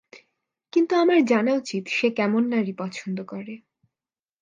[0.73, 3.53] কিন্তু আমার জানা উচিত সে কেমন নারী পছন্দ করে।